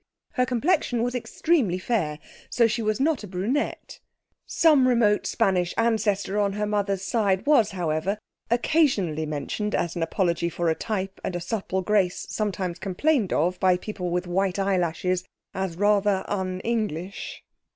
[0.31, 2.17] Her complexion was extremely fair,
[2.49, 3.99] so she was not a brunette;
[4.47, 8.17] some remote Spanish ancestor on her mother's side was, however,
[8.49, 13.59] occasionally mentioned as an apology for a type and a supple grace sometimes complained of
[13.59, 17.43] by people with white eyelashes as rather un English.